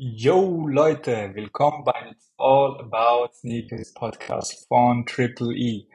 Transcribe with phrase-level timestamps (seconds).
[0.00, 5.88] Yo Leute, willkommen bei It's All About Sneakers Podcast von Triple E.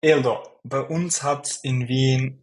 [0.00, 2.40] Eldo, bei uns hat's in Wien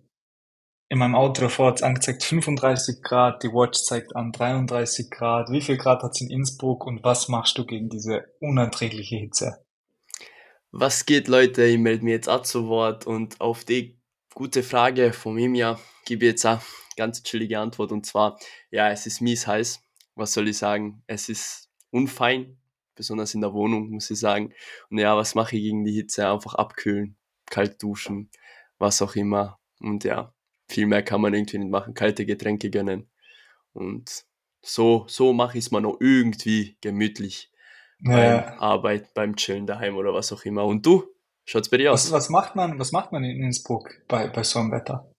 [0.89, 5.49] in meinem Auto davor angezeigt 35 Grad, die Watch zeigt an 33 Grad.
[5.49, 9.65] Wie viel Grad hat's in Innsbruck und was machst du gegen diese unerträgliche Hitze?
[10.69, 11.63] Was geht, Leute?
[11.63, 13.99] Ich melde mich jetzt auch zu Wort und auf die
[14.35, 15.53] gute Frage von ihm
[16.05, 16.61] gebe ich jetzt auch
[16.95, 18.37] ganz chillige Antwort und zwar,
[18.69, 19.81] ja, es ist mies heiß.
[20.21, 21.01] Was soll ich sagen?
[21.07, 22.57] Es ist unfein,
[22.95, 24.53] besonders in der Wohnung, muss ich sagen.
[24.91, 26.29] Und ja, was mache ich gegen die Hitze?
[26.29, 27.17] Einfach abkühlen,
[27.49, 28.29] kalt duschen,
[28.77, 29.59] was auch immer.
[29.79, 30.33] Und ja,
[30.69, 31.95] viel mehr kann man irgendwie nicht machen.
[31.95, 33.09] Kalte Getränke gönnen.
[33.73, 34.25] Und
[34.61, 37.51] so, so mache ich es mal noch irgendwie gemütlich
[37.99, 38.59] beim Ja.
[38.59, 40.65] Arbeit, beim Chillen daheim oder was auch immer.
[40.65, 41.03] Und du?
[41.45, 42.11] Schaut's bei dir Was, aus?
[42.11, 45.10] was macht man, was macht man in Innsbruck bei, bei so einem Wetter?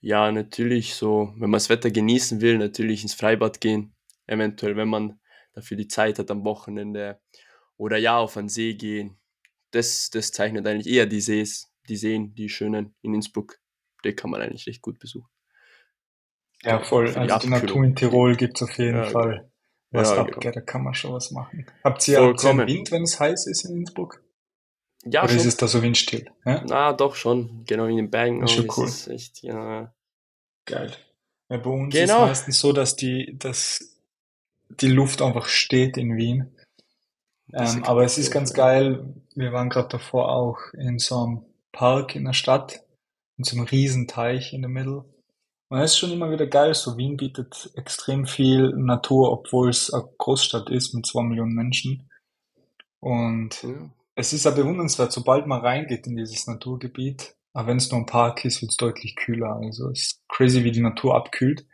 [0.00, 3.94] Ja, natürlich so, wenn man das Wetter genießen will, natürlich ins Freibad gehen.
[4.26, 5.20] Eventuell, wenn man
[5.54, 7.20] dafür die Zeit hat am Wochenende.
[7.76, 9.18] Oder ja, auf einen See gehen.
[9.70, 13.58] Das, das zeichnet eigentlich eher die Sees, die Seen, die schönen in Innsbruck.
[14.04, 15.28] Die kann man eigentlich recht gut besuchen.
[16.62, 17.10] Ja, voll.
[17.10, 19.04] die Also die Natur in Tirol gibt's auf jeden Ja.
[19.04, 19.50] Fall
[19.90, 20.52] was Ja, ab, genau.
[20.52, 21.66] da kann man schon was machen.
[21.82, 22.66] Habt ihr, habt ihr einen Vollkommen.
[22.68, 24.22] Wind, wenn es heiß ist in Innsbruck?
[25.04, 25.48] Ja, Oder ist schon.
[25.48, 26.30] es da so windstill?
[26.44, 26.64] Ja?
[26.68, 27.64] Na, doch schon.
[27.66, 28.86] Genau, in den Bergen ist schon ist cool.
[28.86, 29.92] es echt, ja.
[30.66, 30.92] Geil.
[31.48, 32.26] Ja, bei uns ist Genau.
[32.26, 33.96] meistens so, dass die, dass
[34.68, 36.54] die Luft einfach steht in Wien.
[37.52, 39.14] Ist Ähm, aber es ist ganz geil.
[39.34, 42.82] Wir waren gerade davor auch in so einem Park in der Stadt,
[43.38, 45.04] in so einem riesen Teich in der Mitte.
[45.70, 46.74] Und es ist schon immer wieder geil.
[46.74, 52.10] So Wien bietet extrem viel Natur, obwohl es eine Großstadt ist mit zwei Millionen Menschen.
[53.00, 53.90] Und Ja.
[54.18, 58.06] Es ist ja bewundernswert, sobald man reingeht in dieses Naturgebiet, aber wenn es nur ein
[58.06, 59.56] Park ist, wird es deutlich kühler.
[59.62, 61.66] Also es ist crazy, wie die Natur abkühlt.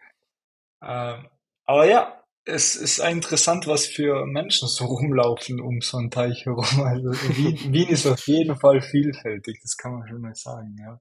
[0.82, 1.28] Ähm,
[1.66, 6.64] aber ja, es ist interessant, was für Menschen so rumlaufen um so einen Teich herum.
[6.84, 11.00] Also Wien, Wien ist auf jeden Fall vielfältig, das kann man schon mal sagen, ja.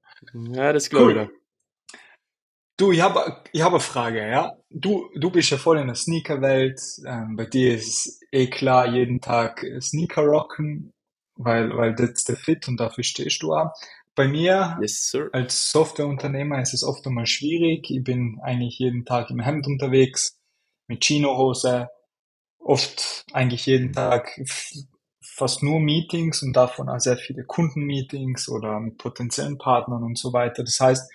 [0.52, 1.26] Ja, das glaube ich Cool.
[1.26, 1.30] da.
[2.76, 4.56] Du, ich habe ich hab eine Frage, ja.
[4.70, 6.80] Du, du bist ja voll in der Sneakerwelt.
[7.06, 10.90] Ähm, bei dir ist es eh klar, jeden Tag Sneaker rocken,
[11.36, 13.72] weil, weil das ist der Fit und dafür stehst du auch.
[14.14, 17.90] Bei mir Yes, als Softwareunternehmer ist es oft einmal schwierig.
[17.90, 20.38] Ich bin eigentlich jeden Tag im Hemd unterwegs,
[20.86, 21.88] mit Chinohose,
[22.58, 24.40] oft eigentlich jeden Tag
[25.20, 30.32] fast nur Meetings und davon auch sehr viele Kundenmeetings oder mit potenziellen Partnern und so
[30.32, 30.62] weiter.
[30.62, 31.10] Das heißt,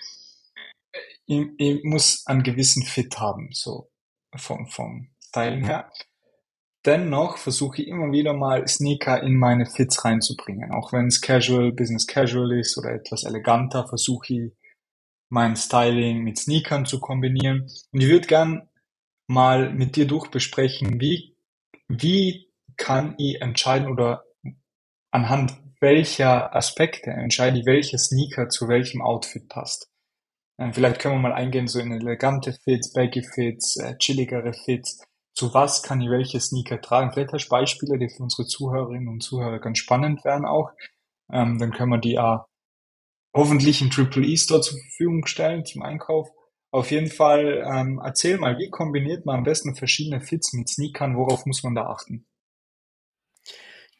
[1.25, 3.89] ich, ich muss einen gewissen Fit haben, so
[4.35, 5.89] vom, vom Styling her.
[6.85, 10.71] Dennoch versuche ich immer wieder mal Sneaker in meine Fits reinzubringen.
[10.71, 14.51] Auch wenn es casual, business casual ist oder etwas eleganter, versuche ich
[15.29, 17.69] mein Styling mit Sneakern zu kombinieren.
[17.91, 18.69] Und ich würde gern
[19.27, 21.35] mal mit dir durchbesprechen, wie,
[21.87, 24.23] wie kann ich entscheiden oder
[25.11, 29.89] anhand welcher Aspekte entscheide ich, welcher Sneaker zu welchem Outfit passt.
[30.57, 35.01] Ähm, Vielleicht können wir mal eingehen, so in elegante Fits, baggy Fits, äh, chilligere Fits.
[35.33, 37.11] Zu was kann ich welche Sneaker tragen?
[37.11, 40.71] Vielleicht hast du Beispiele, die für unsere Zuhörerinnen und Zuhörer ganz spannend wären auch.
[41.31, 42.45] Ähm, dann können wir die auch
[43.33, 46.29] hoffentlich im Triple E Store zur Verfügung stellen zum Einkauf.
[46.71, 51.17] Auf jeden Fall, ähm, erzähl mal, wie kombiniert man am besten verschiedene Fits mit Sneakern?
[51.17, 52.25] Worauf muss man da achten?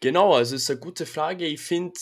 [0.01, 1.45] Genau, also ist eine gute Frage.
[1.45, 1.94] Ich finde,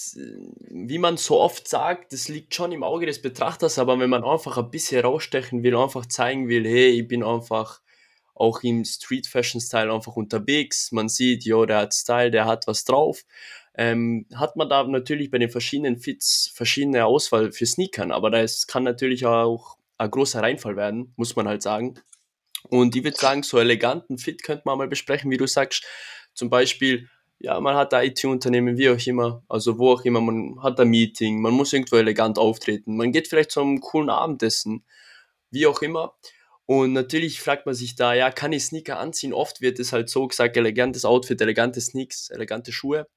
[0.70, 4.24] wie man so oft sagt, das liegt schon im Auge des Betrachters, aber wenn man
[4.24, 7.82] einfach ein bisschen rausstechen will, einfach zeigen will, hey, ich bin einfach
[8.40, 10.92] auch im Street Fashion Style einfach unterwegs.
[10.92, 13.24] Man sieht, jo, der hat Style, der hat was drauf.
[13.76, 18.66] Ähm, hat man da natürlich bei den verschiedenen Fits verschiedene Auswahl für Sneakern, aber das
[18.66, 22.00] kann natürlich auch ein großer Reinfall werden, muss man halt sagen.
[22.70, 25.86] Und ich würde sagen, so eleganten Fit könnte man mal besprechen, wie du sagst.
[26.34, 27.08] Zum Beispiel,
[27.40, 30.90] ja, man hat ein IT-Unternehmen, wie auch immer, also wo auch immer, man hat ein
[30.90, 34.84] Meeting, man muss irgendwo elegant auftreten, man geht vielleicht zu einem coolen Abendessen,
[35.52, 36.16] wie auch immer.
[36.68, 39.34] Und natürlich fragt man sich da, ja, kann ich Sneaker anziehen?
[39.34, 43.08] Oft wird es halt so gesagt, elegantes Outfit, elegante Sneaks, elegante Schuhe.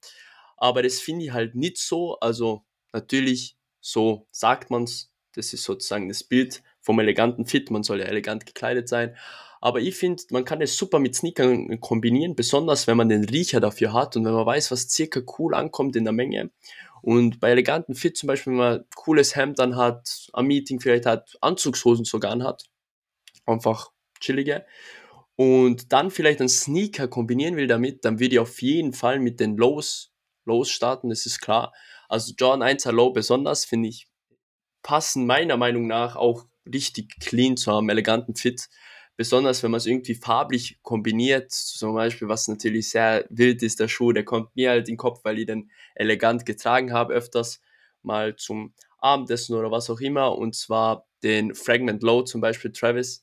[0.57, 2.17] Aber das finde ich halt nicht so.
[2.21, 5.11] Also natürlich, so sagt man's.
[5.35, 7.71] Das ist sozusagen das Bild vom eleganten Fit.
[7.71, 9.17] Man soll ja elegant gekleidet sein.
[9.61, 13.61] Aber ich finde, man kann es super mit Sneakern kombinieren, besonders wenn man den Riecher
[13.61, 16.51] dafür hat und wenn man weiß, was circa cool ankommt in der Menge.
[17.03, 21.07] Und bei eleganten Fit zum Beispiel, wenn man cooles Hemd dann hat, am Meeting vielleicht
[21.07, 22.70] hat, Anzugshosen sogar anhat,
[23.47, 23.91] einfach
[24.21, 24.65] chillige.
[25.37, 29.41] Und dann vielleicht einen Sneaker kombinieren will damit, dann würde ich auf jeden Fall mit
[29.41, 30.13] den Lows,
[30.45, 31.73] Lows starten, das ist klar.
[32.09, 34.09] Also Jordan 1er Low besonders, finde ich,
[34.83, 38.69] passen meiner Meinung nach auch richtig clean zu einem eleganten Fit
[39.21, 43.87] besonders wenn man es irgendwie farblich kombiniert, zum Beispiel, was natürlich sehr wild ist, der
[43.87, 47.61] Schuh, der kommt mir halt in den Kopf, weil ich den elegant getragen habe, öfters
[48.03, 53.23] mal zum Abendessen oder was auch immer, und zwar den Fragment Low zum Beispiel Travis.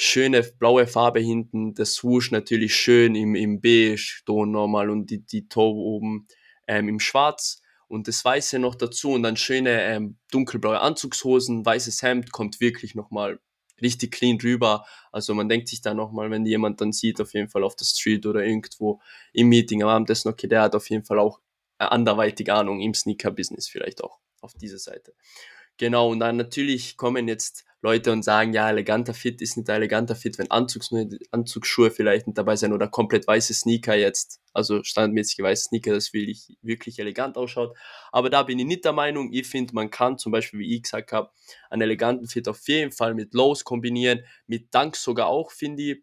[0.00, 5.26] Schöne blaue Farbe hinten, der Swoosh natürlich schön im, im Beige Ton normal und die,
[5.26, 6.28] die Toe oben
[6.68, 12.02] ähm, im Schwarz und das Weiße noch dazu und dann schöne ähm, dunkelblaue Anzugshosen, weißes
[12.02, 13.40] Hemd, kommt wirklich nochmal
[13.80, 14.86] richtig clean drüber.
[15.10, 17.86] Also man denkt sich da nochmal, wenn jemand dann sieht, auf jeden Fall auf der
[17.86, 19.00] Street oder irgendwo
[19.32, 21.40] im Meeting am Abendessen, okay, der hat auf jeden Fall auch
[21.78, 25.14] anderweitig Ahnung im Sneaker-Business vielleicht auch auf dieser Seite.
[25.76, 30.16] Genau, und dann natürlich kommen jetzt Leute und sagen, ja, eleganter Fit ist nicht eleganter
[30.16, 30.90] Fit, wenn Anzugs
[31.30, 36.12] Anzugsschuhe vielleicht nicht dabei sein oder komplett weiße Sneaker jetzt, also standardmäßige weiße Sneaker, das
[36.12, 37.76] wirklich, wirklich elegant ausschaut.
[38.10, 40.82] Aber da bin ich nicht der Meinung, ich finde, man kann zum Beispiel, wie ich
[40.82, 41.30] gesagt habe,
[41.70, 46.02] einen eleganten Fit auf jeden Fall mit Lows kombinieren, mit Dunks sogar auch, finde ich.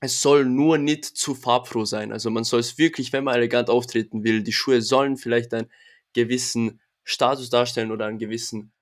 [0.00, 2.10] Es soll nur nicht zu farbfroh sein.
[2.10, 5.70] Also man soll es wirklich, wenn man elegant auftreten will, die Schuhe sollen vielleicht einen
[6.12, 8.72] gewissen Status darstellen oder einen gewissen,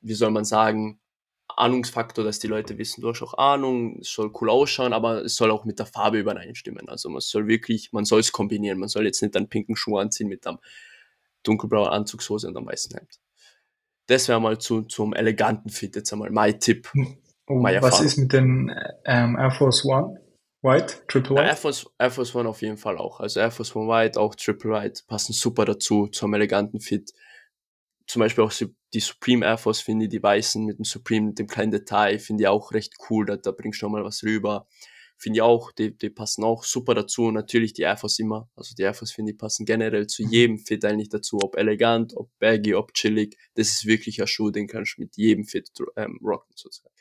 [0.00, 1.00] wie soll man sagen,
[1.56, 5.36] Ahnungsfaktor, dass die Leute wissen, du hast auch Ahnung, es soll cool ausschauen, aber es
[5.36, 6.88] soll auch mit der Farbe übereinstimmen.
[6.88, 8.78] Also man soll wirklich, man soll es kombinieren.
[8.78, 10.58] Man soll jetzt nicht einen pinken Schuh anziehen mit einem
[11.42, 13.20] dunkelblauen Anzugshose und einem weißen Hemd.
[14.06, 16.90] Das wäre mal zu, zum eleganten Fit jetzt einmal mein Tipp.
[17.46, 18.74] Oh, was ist mit den
[19.04, 20.18] ähm, Air Force One?
[20.62, 21.46] White, Triple White?
[21.46, 23.20] Air Force, Air Force One auf jeden Fall auch.
[23.20, 27.12] Also Air Force One White, auch Triple White passen super dazu, zum eleganten Fit
[28.06, 28.52] zum Beispiel auch
[28.94, 32.18] die Supreme Air Force finde ich, die weißen mit dem Supreme, mit dem kleinen Detail,
[32.18, 34.66] finde ich auch recht cool, da, da bringst du nochmal was rüber.
[35.16, 37.26] Finde ich auch, die, die passen auch super dazu.
[37.26, 38.48] Und natürlich die Air Force immer.
[38.56, 40.30] Also die Air Force finde ich passen generell zu mhm.
[40.30, 41.38] jedem Fit eigentlich dazu.
[41.42, 43.36] Ob elegant, ob baggy, ob chillig.
[43.54, 46.94] Das ist wirklich ein Schuh, den kannst du mit jedem Fit ähm, rocken sozusagen.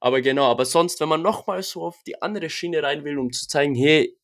[0.00, 3.30] Aber genau, aber sonst, wenn man nochmal so auf die andere Schiene rein will, um
[3.30, 4.16] zu zeigen, hey,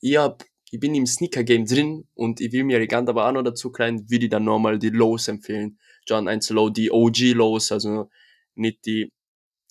[0.00, 3.42] ich hab ich bin im Sneaker-Game drin und ich will mir elegant aber auch noch
[3.42, 5.78] dazu klein, würde ich dann nochmal die Lows empfehlen.
[6.06, 8.10] John 1 Low, die OG Lows, also
[8.54, 9.12] nicht die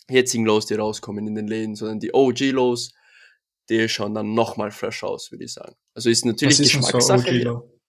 [0.10, 2.94] jetzigen Lows, die rauskommen in den Läden, sondern die OG Lows,
[3.70, 5.76] die schauen dann nochmal fresh aus, würde ich sagen.
[5.94, 7.44] Also ist natürlich Was Geschmackssache.
[7.44, 7.80] So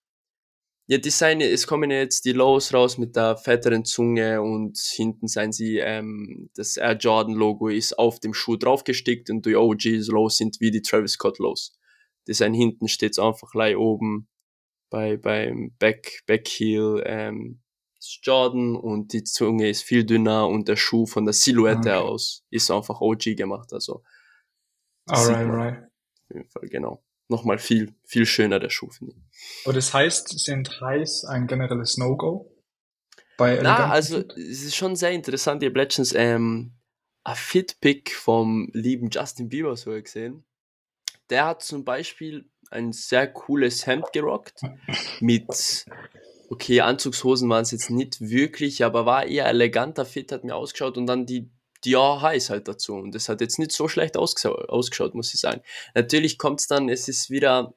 [0.91, 5.29] ja, die seien, es kommen jetzt die Lows raus mit der fetteren Zunge und hinten
[5.29, 9.85] seien sie, ähm, das Air Jordan Logo ist auf dem Schuh draufgestickt und die OG
[10.09, 11.79] Lows sind wie die Travis Scott Lows.
[12.27, 14.27] Design hinten steht einfach gleich oben
[14.91, 17.61] bei, beim Back, Backheel, ähm,
[18.23, 21.93] Jordan und die Zunge ist viel dünner und der Schuh von der Silhouette okay.
[21.93, 24.03] aus ist einfach OG gemacht, also.
[25.07, 25.79] Alright, alright.
[25.85, 27.05] Auf jeden Fall, genau.
[27.29, 29.65] Nochmal viel, viel schöner der Schuh, finde ich.
[29.65, 32.53] Aber das heißt, sind Highs ein generelles No-Go?
[33.37, 35.63] Bei Na, also, es ist schon sehr interessant.
[35.63, 36.73] Ich habe letztens ähm,
[37.25, 40.45] ein Fit-Pick vom lieben Justin Bieber so gesehen
[41.31, 44.61] der hat zum Beispiel ein sehr cooles Hemd gerockt
[45.21, 45.87] mit,
[46.51, 50.99] okay, Anzugshosen waren es jetzt nicht wirklich, aber war eher eleganter Fit, hat mir ausgeschaut
[50.99, 51.49] und dann die
[51.85, 55.63] Dior Highs halt dazu und das hat jetzt nicht so schlecht ausgeschaut, muss ich sagen.
[55.95, 57.73] Natürlich kommt es dann, es ist wieder,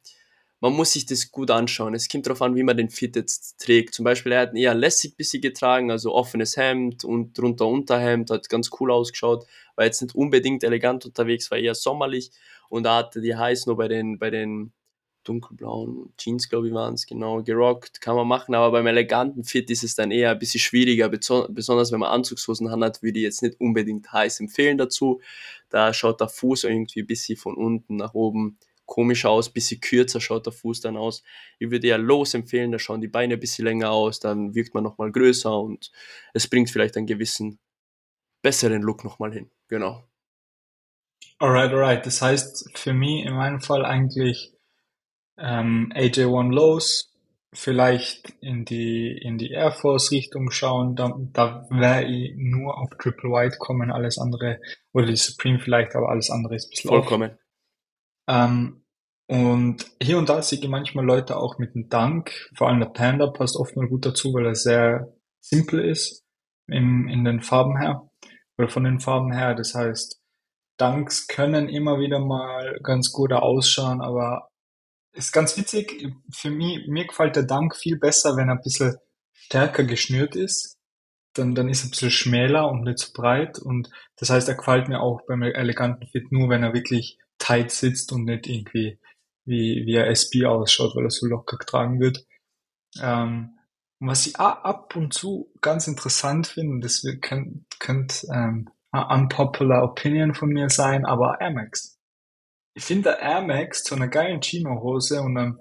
[0.59, 1.93] man muss sich das gut anschauen.
[1.93, 3.93] Es kommt darauf an, wie man den Fit jetzt trägt.
[3.93, 8.49] Zum Beispiel, er hat eher lässig bisschen getragen, also offenes Hemd und drunter Unterhemd, hat
[8.49, 12.31] ganz cool ausgeschaut, war jetzt nicht unbedingt elegant unterwegs, war eher sommerlich
[12.69, 14.73] und da hatte die Highs nur bei den, bei den
[15.23, 19.69] dunkelblauen Jeans, glaube ich, waren es, genau, gerockt, kann man machen, aber beim eleganten Fit
[19.69, 23.41] ist es dann eher ein bisschen schwieriger, besonders wenn man Anzugshosen hat, würde ich jetzt
[23.41, 25.21] nicht unbedingt heiß empfehlen dazu.
[25.69, 29.81] Da schaut der Fuß irgendwie ein bisschen von unten nach oben komisch aus, ein bisschen
[29.81, 31.23] kürzer schaut der Fuß dann aus.
[31.57, 34.73] Ich würde eher los empfehlen, da schauen die Beine ein bisschen länger aus, dann wirkt
[34.73, 35.91] man nochmal größer und
[36.33, 37.59] es bringt vielleicht einen gewissen
[38.41, 39.49] besseren Look nochmal hin.
[39.69, 40.03] Genau.
[41.39, 42.05] Alright, alright.
[42.05, 44.53] Das heißt für mich in meinem Fall eigentlich
[45.37, 47.11] ähm, AJ1 Lows,
[47.53, 50.95] vielleicht in die in die Air Force Richtung schauen.
[50.95, 54.59] Da, da wäre ich nur auf Triple White kommen, alles andere
[54.91, 57.37] oder die Supreme vielleicht, aber alles andere ist ein bisschen vollkommen.
[58.27, 58.83] Ähm,
[59.27, 62.87] und hier und da sehe ich manchmal Leute auch mit einem Dank, vor allem der
[62.87, 66.23] Panda passt oft mal gut dazu, weil er sehr simpel ist
[66.67, 68.09] in, in den Farben her
[68.57, 69.55] oder von den Farben her.
[69.55, 70.21] Das heißt,
[70.77, 74.49] Dunks können immer wieder mal ganz gut ausschauen, aber
[75.13, 76.11] ist ganz witzig.
[76.31, 78.97] Für mich, mir gefällt der Dunk viel besser, wenn er ein bisschen
[79.33, 80.77] stärker geschnürt ist.
[81.33, 83.57] Dann, dann ist er ein bisschen schmäler und nicht so breit.
[83.59, 87.71] Und das heißt, er gefällt mir auch beim eleganten Fit nur, wenn er wirklich tight
[87.71, 88.99] sitzt und nicht irgendwie
[89.45, 92.25] wie, wie er SB ausschaut, weil er so locker getragen wird.
[93.01, 93.57] Ähm,
[93.99, 100.49] was ich ab und zu ganz interessant finde, das könnt, könnt ähm, unpopular Opinion von
[100.49, 101.97] mir sein, aber Air Max.
[102.75, 105.59] Ich finde Air Max zu einer geilen Chino-Hose und einem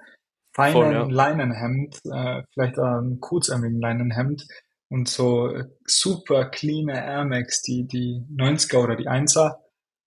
[0.55, 1.05] Voll, feinen ja.
[1.05, 4.47] Leinenhemd, äh, vielleicht auch einem kurzärmeligen Leinenhemd
[4.89, 5.51] und so
[5.87, 9.57] super clean Air Max, die, die 90er oder die 1er,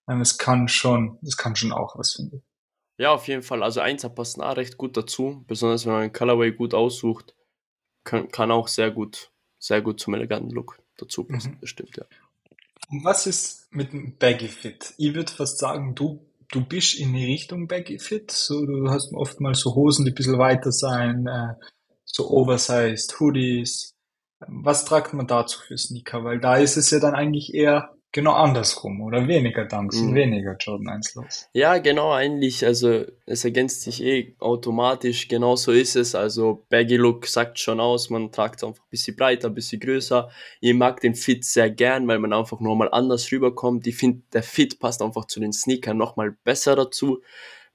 [0.07, 2.43] ähm, es kann schon, das kann schon auch was, finde ich.
[2.97, 3.63] Ja, auf jeden Fall.
[3.63, 7.35] Also 1er passt auch recht gut dazu, besonders wenn man einen Colorway gut aussucht,
[8.03, 11.53] kann, kann auch sehr gut, sehr gut zum eleganten Look dazu passen.
[11.53, 11.57] Mhm.
[11.61, 12.05] Das stimmt, ja.
[12.89, 14.93] Und was ist mit dem Baggy Fit?
[14.97, 18.31] Ich würde fast sagen, du, du bist in die Richtung Baggy Fit.
[18.31, 21.53] So, du hast oftmals so Hosen, die ein bisschen weiter sein, äh,
[22.03, 23.95] so oversized Hoodies.
[24.47, 26.23] Was tragt man dazu für Sneaker?
[26.23, 30.15] Weil da ist es ja dann eigentlich eher genau andersrum oder weniger Dunks und Mhm.
[30.15, 31.49] weniger Jordan 1 los.
[31.51, 36.15] Ja, genau, eigentlich, also es ergänzt sich eh automatisch, genau so ist es.
[36.15, 39.81] Also Baggy Look sagt schon aus, man tragt es einfach ein bisschen breiter, ein bisschen
[39.81, 40.29] größer.
[40.61, 43.85] Ich mag den Fit sehr gern, weil man einfach nochmal anders rüberkommt.
[43.85, 47.21] Ich finde, der Fit passt einfach zu den Sneakern nochmal besser dazu.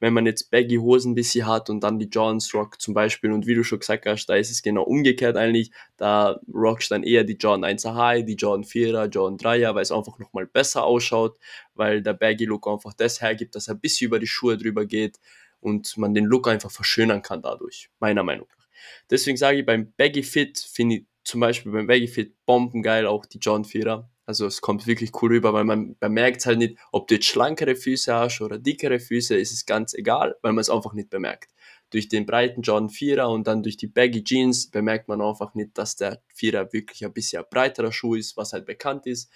[0.01, 3.31] Wenn man jetzt Baggy Hosen ein bisschen hat und dann die Jordans Rock zum Beispiel
[3.33, 5.71] und wie du schon gesagt hast, da ist es genau umgekehrt eigentlich.
[5.97, 9.93] Da rockst dann eher die Jordan 1er High, die Jordan 4er, Jordan 3er, weil es
[9.93, 11.39] einfach nochmal besser ausschaut
[11.81, 14.85] weil der Baggy Look einfach das hergibt, dass er ein bisschen über die Schuhe drüber
[14.85, 15.19] geht
[15.61, 18.67] und man den Look einfach verschönern kann dadurch, meiner Meinung nach.
[19.11, 23.25] Deswegen sage ich, beim Baggy Fit finde ich zum Beispiel beim Baggy Fit bombengeil auch
[23.25, 24.05] die John 4er.
[24.31, 27.75] Also es kommt wirklich cool rüber, weil man bemerkt halt nicht, ob du jetzt schlankere
[27.75, 31.53] Füße hast oder dickere Füße, ist es ganz egal, weil man es einfach nicht bemerkt.
[31.91, 35.77] Durch den breiten John 4er und dann durch die Baggy Jeans bemerkt man einfach nicht,
[35.77, 39.31] dass der 4er wirklich ein bisschen breiterer Schuh ist, was halt bekannt ist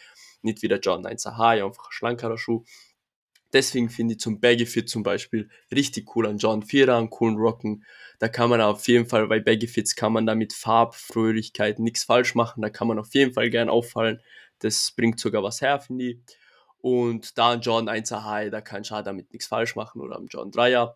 [0.44, 2.64] nicht wie der Jordan 1er High, einfach ein schlankerer Schuh.
[3.52, 7.36] Deswegen finde ich zum Baggy Fit zum Beispiel richtig cool an John 4er, an coolen
[7.36, 7.84] Rocken.
[8.18, 12.04] Da kann man auf jeden Fall, bei Baggy Fits kann man da mit Farbfröhlichkeit nichts
[12.04, 12.62] falsch machen.
[12.62, 14.20] Da kann man auf jeden Fall gern auffallen.
[14.64, 16.18] Das bringt sogar was her, finde ich.
[16.78, 20.16] Und da an Jordan 1er High, da kann ich auch damit nichts falsch machen oder
[20.16, 20.94] am Jordan 3er.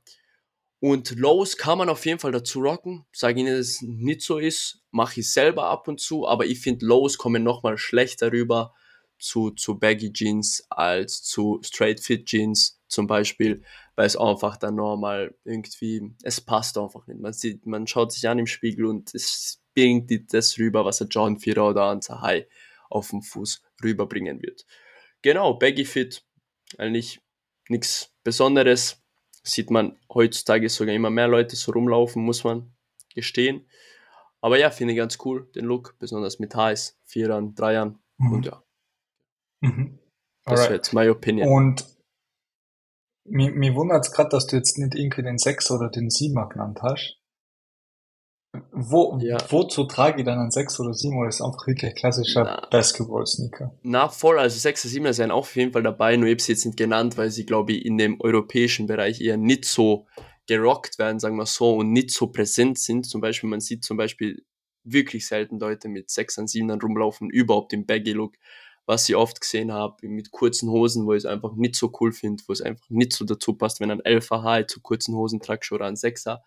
[0.81, 3.05] Und Lows kann man auf jeden Fall dazu rocken.
[3.13, 6.61] Sage Ihnen, dass es nicht so ist, mache ich selber ab und zu, aber ich
[6.61, 8.75] finde Lows kommen nochmal schlechter rüber
[9.19, 13.63] zu, zu Baggy Jeans als zu Straight Fit Jeans zum Beispiel,
[13.97, 17.21] weil es einfach dann normal irgendwie, es passt einfach nicht.
[17.21, 21.09] Man sieht, man schaut sich an im Spiegel und es bringt das rüber, was ein
[21.09, 22.47] John 4 oder ein High
[22.91, 24.67] auf dem Fuß rüberbringen wird.
[25.23, 26.25] Genau, Baggy Fit,
[26.79, 27.21] eigentlich
[27.69, 29.03] nichts Besonderes.
[29.43, 32.73] Sieht man heutzutage sogar immer mehr Leute so rumlaufen, muss man
[33.15, 33.67] gestehen.
[34.41, 38.33] Aber ja, finde ich ganz cool, den Look, besonders mit Highs, Vierern, Dreiern Mhm.
[38.33, 38.63] und ja.
[39.61, 39.99] Mhm.
[40.45, 41.49] Das wäre jetzt my opinion.
[41.49, 41.87] Und
[43.25, 46.49] mir, mir wundert es gerade, dass du jetzt nicht irgendwie den 6 oder den 7er
[46.49, 47.18] genannt hast.
[48.73, 49.37] Wo, Ja.
[49.51, 52.67] wozu trage ich dann einen 6 oder 7 oder ist einfach wirklich klassischer.
[52.71, 53.75] Basketball-Sneaker?
[53.83, 56.65] Na, voll, also 6er, 7er sind auch auf jeden Fall dabei, nur ich sie jetzt
[56.65, 60.07] nicht genannt, weil sie, glaube ich, in dem europäischen Bereich eher nicht so
[60.47, 63.05] gerockt werden, sagen wir so, und nicht so präsent sind.
[63.05, 64.43] Zum Beispiel, man sieht zum Beispiel
[64.83, 68.35] wirklich selten Leute mit 6ern, 7ern rumlaufen, überhaupt im Baggy-Look,
[68.87, 72.13] was ich oft gesehen habe, mit kurzen Hosen, wo ich es einfach nicht so cool
[72.13, 75.41] finde, wo es einfach nicht so dazu passt, wenn ein 11er High zu kurzen Hosen
[75.41, 76.39] tragst oder ein 6er.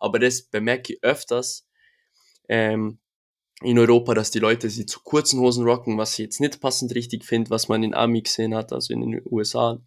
[0.00, 1.66] Aber das bemerke ich öfters
[2.48, 2.98] ähm,
[3.62, 6.94] in Europa, dass die Leute sie zu kurzen Hosen rocken, was ich jetzt nicht passend
[6.94, 9.80] richtig finde, was man in Ami gesehen hat, also in den USA,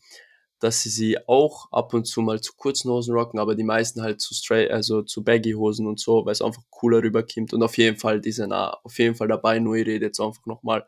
[0.60, 4.02] dass sie sie auch ab und zu mal zu kurzen Hosen rocken, aber die meisten
[4.02, 7.54] halt zu straight, also zu baggy Hosen und so, weil es einfach cooler rüberkommt.
[7.54, 10.46] Und auf jeden Fall, die sind auf jeden Fall dabei, nur ich rede jetzt einfach
[10.46, 10.86] nochmal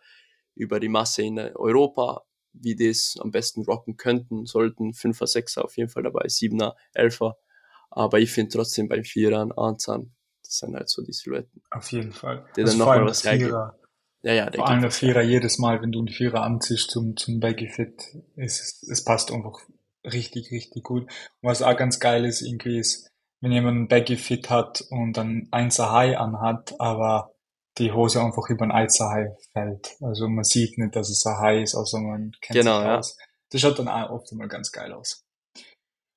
[0.55, 5.61] über die Masse in Europa, wie die es am besten rocken könnten, sollten, 5er, 6er
[5.61, 7.33] auf jeden Fall dabei, 7er, 11er,
[7.95, 12.11] aber ich finde trotzdem bei Vierern, Anzahn, das sind halt so die Silhouetten, Auf jeden
[12.11, 12.45] Fall.
[12.57, 13.33] Also dann vor nochmal allem was der.
[13.37, 13.79] Vierer,
[14.23, 14.91] Ja, ja, der vor allem der.
[14.91, 19.03] Vierer jedes Mal, wenn du einen Vierer anziehst zum, zum Baggy Fit, ist, es es
[19.03, 19.59] passt einfach
[20.05, 21.03] richtig, richtig gut.
[21.03, 23.09] Und was auch ganz geil ist, irgendwie ist,
[23.41, 27.31] wenn jemand einen Baggy Fit hat und dann 1er High anhat, aber
[27.77, 29.95] die Hose einfach über ein 1er High fällt.
[30.01, 32.97] Also man sieht nicht, dass es ein High ist, außer man kennt Genau, sich ja.
[32.99, 33.17] aus.
[33.49, 35.22] Das schaut dann auch oft mal ganz geil aus.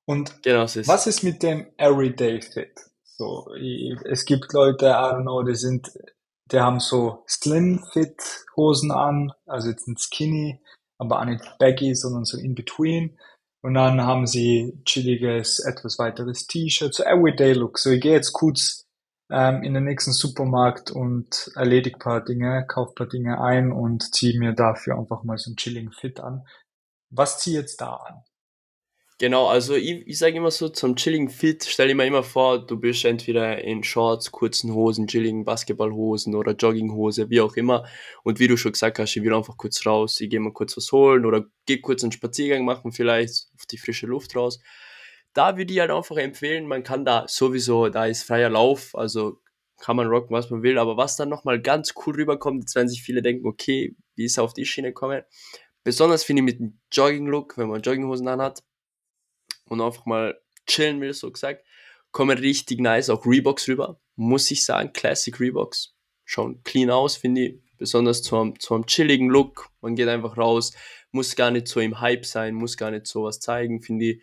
[0.06, 2.72] Und Genau, ist was ist mit dem Everyday Fit?
[3.04, 5.90] So, ich, es gibt Leute, I don't know, die sind,
[6.52, 8.22] die haben so Slim Fit
[8.56, 10.60] Hosen an, also jetzt nicht skinny,
[10.98, 13.18] aber auch nicht baggy, sondern so in between.
[13.62, 17.78] Und dann haben sie chilliges, etwas weiteres T-Shirt, so Everyday Look.
[17.78, 18.86] So, ich gehe jetzt kurz
[19.30, 24.38] ähm, in den nächsten Supermarkt und erledige paar Dinge, kaufe paar Dinge ein und ziehe
[24.38, 26.46] mir dafür einfach mal so einen chilligen Fit an.
[27.10, 28.22] Was zieh ich jetzt da an?
[29.18, 32.66] Genau, also ich, ich sage immer so, zum chilligen Fit, stell dir mal immer vor,
[32.66, 37.86] du bist entweder in Shorts, kurzen Hosen, chilligen Basketballhosen oder Jogginghose, wie auch immer.
[38.24, 40.76] Und wie du schon gesagt hast, ich will einfach kurz raus, ich gehe mal kurz
[40.76, 44.60] was holen oder gehe kurz einen Spaziergang machen, vielleicht auf die frische Luft raus.
[45.32, 49.40] Da würde ich halt einfach empfehlen, man kann da sowieso, da ist freier Lauf, also
[49.80, 52.88] kann man rocken, was man will, aber was dann nochmal ganz cool rüberkommt, jetzt werden
[52.88, 55.22] sich viele denken, okay, wie ist er auf die Schiene gekommen?
[55.84, 58.62] Besonders finde ich mit dem Jogging-Look, wenn man Jogginghosen anhat,
[59.68, 61.64] und einfach mal chillen will, so gesagt,
[62.12, 64.00] kommen richtig nice auch Reeboks rüber.
[64.16, 65.94] Muss ich sagen, Classic Reeboks.
[66.24, 67.60] Schauen clean aus, finde ich.
[67.78, 69.68] Besonders zu einem, zu einem chilligen Look.
[69.82, 70.72] Man geht einfach raus,
[71.10, 74.22] muss gar nicht so im Hype sein, muss gar nicht so was zeigen, finde ich.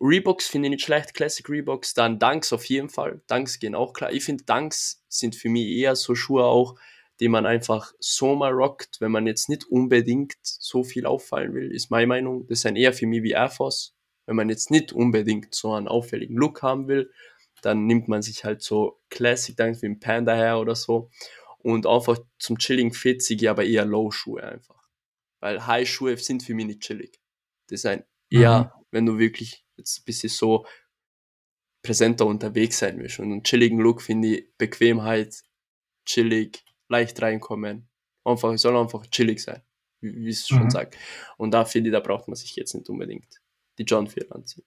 [0.00, 1.94] Reeboks finde ich nicht schlecht, Classic Reeboks.
[1.94, 3.22] Dann Dunks auf jeden Fall.
[3.26, 4.12] Dunks gehen auch klar.
[4.12, 6.76] Ich finde, Dunks sind für mich eher so Schuhe auch,
[7.18, 11.70] die man einfach so mal rockt, wenn man jetzt nicht unbedingt so viel auffallen will,
[11.70, 12.46] ist meine Meinung.
[12.46, 13.94] Das sind eher für mich wie Air Force
[14.30, 17.12] wenn man jetzt nicht unbedingt so einen auffälligen Look haben will,
[17.62, 21.10] dann nimmt man sich halt so Classic Dunks wie ein Panda her oder so.
[21.58, 24.88] Und einfach zum Chilling fit sehe ich aber eher Low-Schuhe einfach.
[25.40, 27.20] Weil High-Schuhe sind für mich nicht chillig.
[27.70, 28.84] Das sind eher, mhm.
[28.92, 30.64] wenn du wirklich jetzt ein bisschen so
[31.82, 33.18] präsenter unterwegs sein willst.
[33.18, 35.42] Und einen chilligen Look finde ich Bequemheit,
[36.06, 37.88] chillig, leicht reinkommen.
[38.24, 39.60] Einfach, es soll einfach chillig sein,
[40.00, 40.70] wie, wie es schon mhm.
[40.70, 40.96] sagt.
[41.36, 43.40] Und da finde ich, da braucht man sich jetzt nicht unbedingt
[43.80, 44.64] die John 4 anziehen.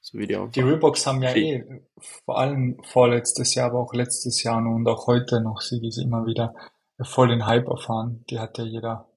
[0.00, 1.64] So wie die, die Reeboks haben ja eh,
[2.24, 6.26] vor allem vorletztes Jahr, aber auch letztes Jahr und auch heute noch, sie sie immer
[6.26, 6.54] wieder
[7.00, 8.24] voll den Hype erfahren.
[8.30, 9.08] Die hat ja jeder,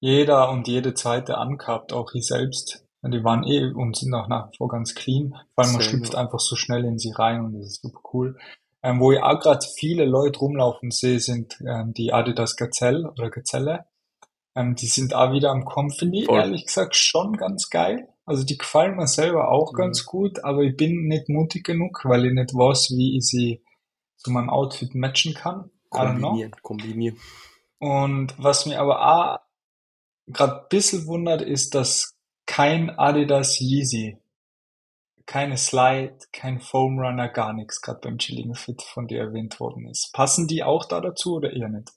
[0.00, 2.84] jeder und jede zweite angehabt, auch ich selbst.
[3.02, 5.34] Die waren eh und sind auch nach wie vor ganz clean.
[5.54, 6.16] Allem man schlüpft gut.
[6.16, 8.36] einfach so schnell in sie rein und das ist super cool.
[8.82, 13.30] Ähm, wo ich auch gerade viele Leute rumlaufen sehe, sind ähm, die Adidas Gazelle oder
[13.30, 13.86] Gazelle.
[14.56, 18.08] Ähm, die sind auch wieder am Kommen, finde ich ehrlich gesagt schon ganz geil.
[18.26, 19.76] Also die gefallen mir selber auch mhm.
[19.76, 23.62] ganz gut, aber ich bin nicht mutig genug, weil ich nicht weiß, wie ich sie
[24.16, 25.70] zu meinem Outfit matchen kann.
[25.88, 27.18] Kombinieren, kombinieren.
[27.78, 29.38] Und was mir aber auch
[30.26, 32.16] gerade ein bisschen wundert, ist, dass
[32.46, 34.18] kein Adidas Yeezy,
[35.26, 39.88] keine Slide, kein Foam Runner, gar nichts gerade beim Chilling Fit von dir erwähnt worden
[39.88, 40.12] ist.
[40.12, 41.92] Passen die auch da dazu oder eher nicht?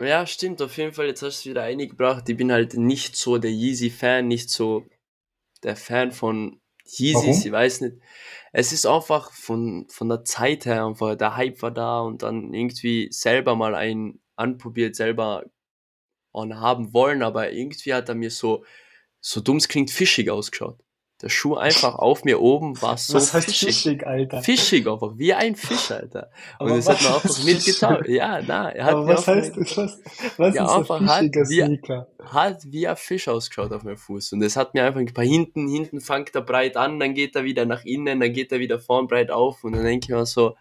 [0.00, 2.28] Ja, stimmt, auf jeden Fall, jetzt hast du es wieder eingebracht.
[2.28, 4.84] Ich bin halt nicht so der Yeezy-Fan, nicht so
[5.64, 7.96] der Fan von Yeezys, ich weiß nicht.
[8.52, 12.52] Es ist einfach von, von der Zeit her einfach, der Hype war da und dann
[12.52, 15.44] irgendwie selber mal einen anprobiert, selber
[16.34, 18.64] haben wollen, aber irgendwie hat er mir so,
[19.20, 20.83] so dumm es klingt, fischig ausgeschaut.
[21.24, 23.68] Der Schuh einfach auf mir oben war so Was heißt fischig.
[23.68, 24.42] fischig, Alter?
[24.42, 26.30] Fischig einfach, wie ein Fisch, Alter.
[26.58, 28.04] Und das hat mir einfach nicht getan.
[28.08, 29.74] Ja, na, er hat Aber was heißt das?
[29.78, 29.98] Was,
[30.36, 32.08] was ja, ist ein fischiger Sneaker?
[32.22, 34.34] Hat wie ein Fisch ausgeschaut auf meinem Fuß.
[34.34, 37.34] Und das hat mir einfach ein paar hinten, hinten fängt er breit an, dann geht
[37.36, 40.14] er wieder nach innen, dann geht er wieder vorn breit auf und dann denke ich
[40.14, 40.56] mir so.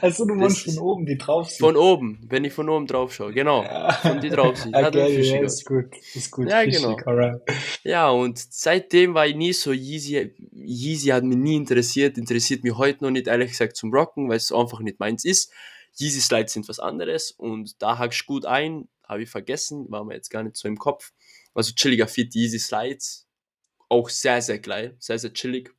[0.00, 1.60] Also du meinst von oben, die drauf sind?
[1.60, 3.62] Von oben, wenn ich von oben drauf schaue, genau.
[3.62, 3.92] Ja.
[3.92, 4.74] Von die drauf sind.
[4.86, 6.48] Okay, ja, ist gut, ist gut.
[6.48, 6.96] Ja, fischig, genau.
[7.04, 7.40] Alright.
[7.82, 9.72] Ja, und seitdem war ich nie so
[10.08, 14.28] Yeezy, Yeezy hat mich nie interessiert, interessiert mich heute noch nicht, ehrlich gesagt, zum Rocken,
[14.28, 15.52] weil es einfach nicht meins ist.
[15.98, 20.04] Yeezy Slides sind was anderes und da hackst du gut ein, habe ich vergessen, war
[20.04, 21.12] mir jetzt gar nicht so im Kopf.
[21.54, 23.26] Also chilliger Fit, Yeezy Slides,
[23.88, 25.74] auch sehr, sehr geil, sehr, sehr chillig.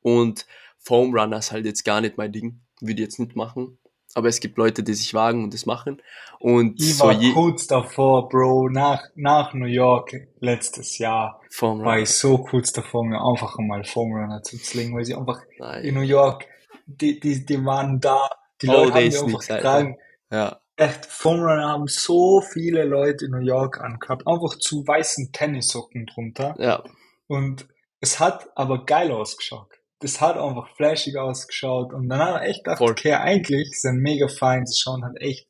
[0.00, 0.46] Und
[0.78, 3.78] Foam Runner ist halt jetzt gar nicht mein Ding, würde ich jetzt nicht machen
[4.14, 6.02] aber es gibt Leute, die sich wagen und das machen.
[6.38, 12.10] Und ich war so kurz davor, Bro, nach, nach New York letztes Jahr war ich
[12.10, 15.84] so kurz davor, mir einfach mal Foam Runner zu slingen, weil sie einfach Nein.
[15.84, 16.46] in New York,
[16.86, 18.28] die, die, die waren da,
[18.60, 19.98] die oh, Leute haben mir einfach getragen.
[20.30, 20.58] Ja.
[20.76, 26.06] Echt, Foam Runner haben so viele Leute in New York angehabt, einfach zu weißen Tennissocken
[26.06, 26.54] drunter.
[26.58, 26.82] Ja.
[27.28, 27.68] Und
[28.00, 32.64] es hat aber geil ausgeschaut das hat einfach flashig ausgeschaut und dann hat er echt
[32.64, 32.90] gedacht, Voll.
[32.90, 35.48] okay, eigentlich sind mega fein, sie schauen halt echt,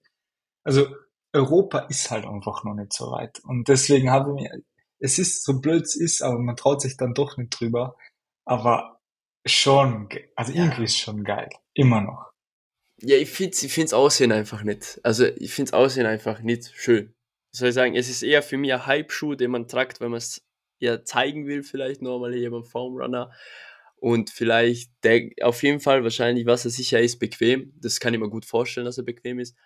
[0.64, 0.86] also
[1.32, 4.62] Europa ist halt einfach noch nicht so weit und deswegen habe ich mir,
[4.98, 7.96] es ist so blöd es ist, aber man traut sich dann doch nicht drüber,
[8.44, 9.00] aber
[9.46, 10.64] schon, also ja.
[10.64, 12.30] irgendwie ist schon geil, immer noch.
[13.00, 17.14] Ja, ich finde ich find's Aussehen einfach nicht, also ich finde Aussehen einfach nicht schön.
[17.52, 20.18] soll ich sagen, es ist eher für mich ein Hype-Schuh, den man tragt, wenn man
[20.18, 20.42] es
[20.78, 23.32] eher zeigen will, vielleicht nochmal hier beim Foam Runner
[24.02, 27.72] und vielleicht, der, auf jeden Fall wahrscheinlich, was er sicher ist, bequem.
[27.80, 29.56] Das kann ich mir gut vorstellen, dass er bequem ist.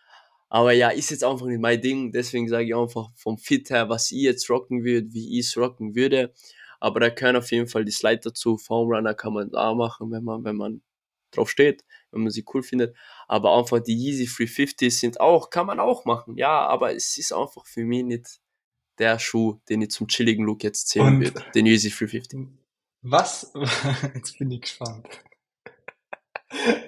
[0.51, 2.13] Aber ja, ist jetzt einfach nicht mein Ding.
[2.13, 5.57] Deswegen sage ich einfach vom Fit her, was ich jetzt rocken würde, wie ich es
[5.57, 6.35] rocken würde.
[6.81, 8.59] Aber da können auf jeden Fall die Slide dazu.
[8.59, 10.83] Foam Runner kann man da machen, wenn man, wenn man
[11.31, 12.95] drauf steht, wenn man sie cool findet.
[13.29, 16.37] Aber einfach die Yeezy 350 sind auch, kann man auch machen.
[16.37, 18.41] Ja, aber es ist einfach für mich nicht
[18.99, 21.43] der Schuh, den ich zum chilligen Look jetzt zählen würde.
[21.55, 22.66] Den Yeezy 350
[23.09, 23.53] Was,
[24.15, 25.09] jetzt bin ich gespannt.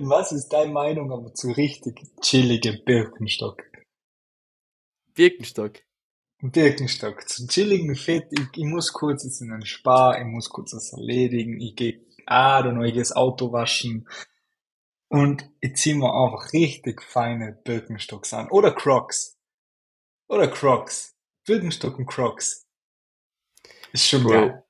[0.01, 3.63] Was ist deine Meinung aber zu richtig chillige Birkenstock?
[5.15, 5.81] Birkenstock.
[6.41, 10.73] Birkenstock, zu chilligen Fit, ich, ich muss kurz jetzt in den Spar, ich muss kurz
[10.73, 14.09] das erledigen, ich gehe, ah, don't know, ich gehe das Auto waschen
[15.09, 18.51] und ich zieh mir einfach richtig feine Birkenstocks an.
[18.51, 19.39] Oder Crocs.
[20.29, 21.17] Oder Crocs.
[21.45, 22.67] Birkenstock und Crocs.
[23.93, 24.68] Ist schon Bro, geil.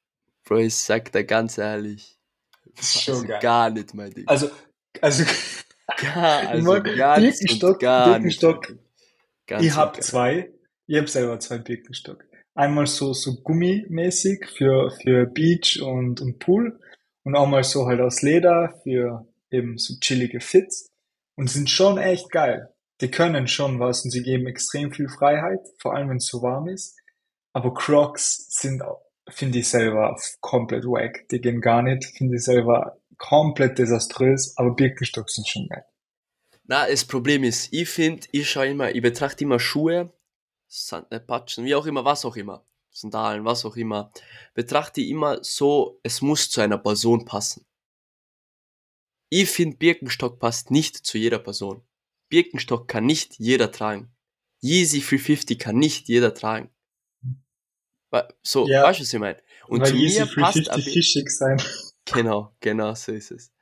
[0.48, 2.18] Bro, ich sag dir ganz ehrlich.
[2.80, 3.38] Schon Also geil.
[3.40, 4.26] gar nicht, mein Ding.
[4.26, 4.50] Also,
[5.00, 5.24] also,
[5.96, 8.82] Gar, also mein, Birkenstock, gar Birkenstock, nicht.
[9.46, 10.52] Ganz ich hab gar zwei.
[10.86, 12.24] Ich hab selber zwei Birkenstock.
[12.54, 16.78] Einmal so, so gummimäßig für, für Beach und, und Pool.
[17.24, 20.88] Und auch mal so halt aus Leder für eben so chillige Fits.
[21.36, 22.72] Und sind schon echt geil.
[23.00, 26.42] Die können schon was und sie geben extrem viel Freiheit, vor allem wenn es so
[26.42, 26.96] warm ist.
[27.52, 28.82] Aber Crocs sind,
[29.30, 31.28] finde ich selber komplett wack.
[31.30, 35.84] Die gehen gar nicht, finde ich selber komplett desaströs, aber Birkenstock sind schon geil.
[36.64, 40.12] Na, das Problem ist, ich finde, ich schaue immer, ich betrachte immer Schuhe,
[40.66, 44.12] Sand, Patschen, wie auch immer, was auch immer, Sandalen, was auch immer,
[44.54, 47.64] betrachte ich immer so, es muss zu einer Person passen.
[49.30, 51.82] Ich finde, Birkenstock passt nicht zu jeder Person.
[52.28, 54.14] Birkenstock kann nicht jeder tragen.
[54.60, 56.70] Yeezy 350 kann nicht jeder tragen.
[58.42, 59.38] So, Ja, weißt du, was ich meine?
[59.68, 61.62] Und Weil zu mir passt ein 350 Bir- fischig sein.
[62.12, 63.52] Genau, genau so ist es.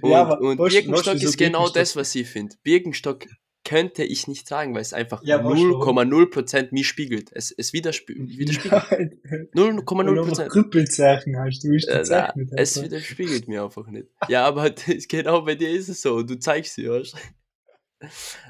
[0.00, 2.56] Und, Ja, aber und weißt- Birkenstock weißt ist genau Birkenstock- das, was ich finde.
[2.62, 3.26] Birkenstock
[3.64, 5.98] könnte ich nicht tragen, weil es einfach Ja, weißt du, warum?
[5.98, 7.30] 0,0% mich spiegelt.
[7.32, 8.82] Es, es widerspie widerspiegelt.
[8.90, 9.18] Weil
[9.54, 10.48] du 0,0%.
[10.48, 12.48] Krüppelzeichen hast, du bist Äh, gezeichnet.
[12.56, 12.90] es einfach.
[12.90, 14.08] widerspiegelt mir einfach nicht.
[14.28, 16.22] Ja, aber das, genau bei dir ist es so.
[16.22, 17.14] Du zeigst sie, weißt?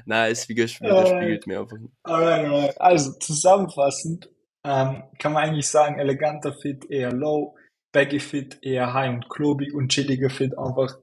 [0.05, 1.93] Nein, es widers- widerspiegelt mir einfach nicht.
[2.03, 2.81] Alright, alright.
[2.81, 4.29] Also zusammenfassend
[4.65, 7.57] ähm, kann man eigentlich sagen, eleganter Fit eher low,
[7.91, 10.95] baggy Fit eher high und klobig und chilliger Fit einfach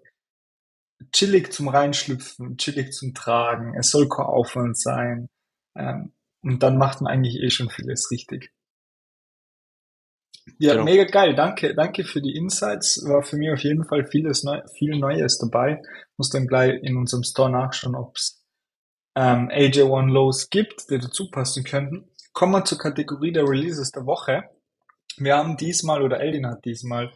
[1.13, 3.75] chillig zum Reinschlüpfen, chillig zum Tragen.
[3.79, 5.29] Es soll kein Aufwand sein.
[5.77, 8.53] Ähm, und dann macht man eigentlich eh schon vieles richtig.
[10.59, 10.85] Ja, Genau.
[10.85, 11.35] mega geil.
[11.35, 13.03] Danke, danke für die Insights.
[13.07, 15.81] War für mich auf jeden Fall vieles neu, viel Neues dabei.
[16.17, 18.43] Muss dann gleich in unserem Store nachschauen, ob es
[19.17, 22.10] ähm, AJ1 Lows gibt, die dazu passen könnten.
[22.33, 24.45] Kommen wir zur Kategorie der Releases der Woche.
[25.17, 27.13] Wir haben diesmal, oder Eldin hat diesmal,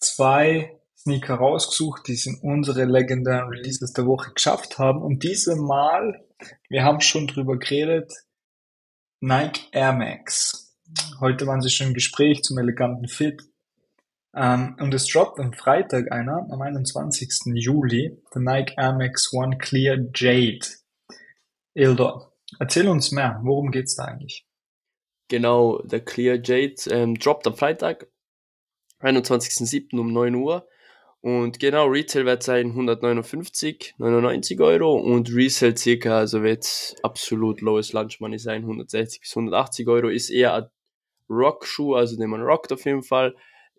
[0.00, 5.02] zwei Sneaker rausgesucht, die es in unsere legendären Releases der Woche geschafft haben.
[5.02, 6.24] Und diese Mal,
[6.68, 8.12] wir haben schon drüber geredet,
[9.20, 10.76] Nike Air Max.
[11.20, 13.42] Heute waren sie schon im Gespräch zum eleganten Fit.
[14.34, 17.54] Ähm, und es droppt am Freitag einer, am 21.
[17.54, 20.66] Juli, der Nike Air Max One Clear Jade.
[21.74, 24.46] Ildor, erzähl uns mehr, worum geht's da eigentlich?
[25.28, 28.08] Genau, der Clear Jade ähm, droppt am Freitag,
[29.00, 29.98] 21.07.
[29.98, 30.66] um 9 Uhr.
[31.20, 37.92] Und genau, Retail wird sein 159, 99 Euro und Resale circa, also wird absolut lowest
[37.92, 40.08] Lunch Money sein, 160 bis 180 Euro.
[40.08, 40.66] Ist eher ein
[41.28, 43.34] Rock-Schuh, also den man rockt auf jeden Fall.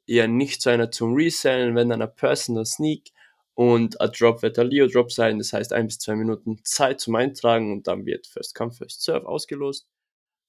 [0.06, 3.12] Eher nicht so einer zum Resellen, wenn dann ein Personal Sneak.
[3.56, 7.16] Und ein Drop wird ein Leo-Drop sein, das heißt ein bis zwei Minuten Zeit zum
[7.16, 9.88] Eintragen und dann wird First Come, First Serve ausgelost.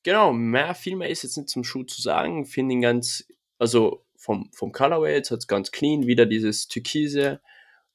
[0.03, 2.47] Genau, mehr, viel mehr ist jetzt nicht zum Schuh zu sagen.
[2.47, 3.27] Finde ihn ganz,
[3.59, 7.41] also vom, vom Colorway jetzt hat's ganz clean, wieder dieses Türkise,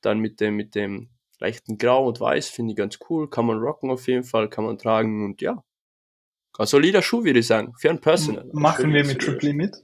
[0.02, 3.30] dann mit dem, mit dem leichten Grau und Weiß, finde ich ganz cool.
[3.30, 5.64] Kann man rocken auf jeden Fall, kann man tragen und ja.
[6.58, 7.74] Ein solider Schuh, würde ich sagen.
[7.78, 8.50] Für ein Personal.
[8.54, 9.76] Machen wir mit Triply mit?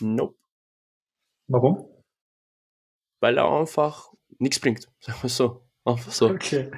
[0.00, 0.36] Nope.
[1.48, 1.88] Warum?
[3.20, 4.88] Weil er einfach nichts bringt.
[5.00, 5.60] Sagen wir so.
[5.84, 6.30] Einfach so.
[6.30, 6.70] Okay,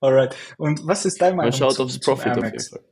[0.00, 0.34] alright.
[0.56, 2.60] Und was ist deine Man Meinung schaut zum, aufs Profit auf jeden?
[2.60, 2.84] Fall.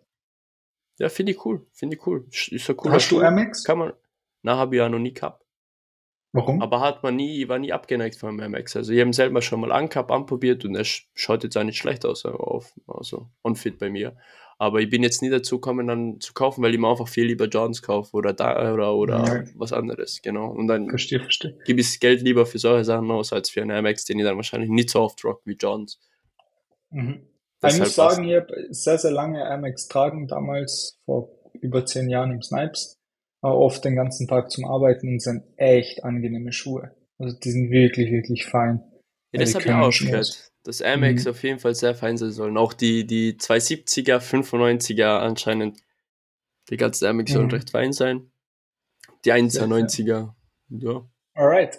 [0.99, 1.67] Ja, finde ich cool.
[1.73, 2.27] Finde ich cool.
[2.31, 3.65] Ist ein cooler Hast du Max?
[3.65, 3.93] Kann man.
[4.43, 5.47] Na, habe ich ja noch nie gehabt.
[6.33, 6.61] Warum?
[6.63, 8.75] Aber hat man nie, war nie abgeneigt von Air Max.
[8.77, 11.63] Also ich habe ihn selber schon mal angehabt, anprobiert und er sch- schaut jetzt auch
[11.65, 12.25] nicht schlecht aus,
[12.87, 14.17] also on-fit bei mir.
[14.63, 17.25] Aber ich bin jetzt nie dazu gekommen, dann zu kaufen, weil ich mir einfach viel
[17.27, 19.45] lieber Johns kaufe oder da oder, oder Ja.
[19.57, 20.53] was anderes, genau.
[20.53, 21.59] Und dann Verstehe, verstehe.
[21.65, 24.21] gebe ich das Geld lieber für solche Sachen aus, als für einen Air Max, den
[24.21, 25.99] ich dann wahrscheinlich nicht so oft rock wie Johns.
[26.91, 27.27] Mhm.
[27.67, 31.29] Ich muss sagen, ich habe sehr, sehr lange Air Max tragen, damals vor
[31.61, 32.95] über zehn Jahren im Snipes.
[33.41, 36.95] War oft den ganzen Tag zum Arbeiten und sind echt angenehme Schuhe.
[37.19, 38.81] Also die sind wirklich, wirklich fein.
[39.33, 41.31] Ja, das die habe ich auch schon gehört, dass Air Max Mhm.
[41.31, 42.57] auf jeden Fall sehr fein sein sollen.
[42.57, 45.81] Auch die, die 270er, 95er anscheinend,
[46.71, 47.53] die ganzen Air Max sollen Mhm.
[47.53, 48.31] recht fein sein.
[49.25, 50.35] Die Sehr 1er90er,
[50.69, 51.05] ja.
[51.35, 51.79] Alright.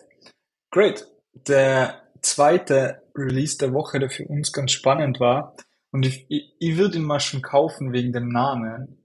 [0.71, 1.07] Great.
[1.33, 5.55] Der zweite Release der Woche, der für uns ganz spannend war,
[5.91, 8.97] und ich, ich, ich würde ihn mal schon kaufen wegen dem Namen